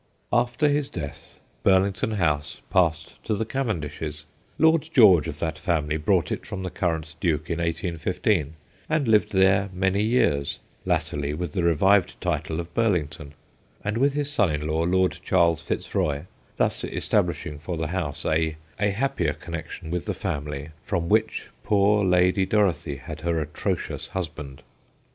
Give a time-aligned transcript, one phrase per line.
[0.33, 4.25] After his death Burlington House passed to the Cavendishes.
[4.57, 8.55] Lord George of that family bought it from the current Duke in 1815,
[8.89, 13.35] and lived there many years, latterly with the revived title of Burlington,
[13.83, 16.25] and with his son in law, Lord Charles FitzRoy
[16.57, 22.47] thus establishing for the house a happier connection with the family from which poor Lady
[22.47, 24.63] Dorothy had her atrocious husband.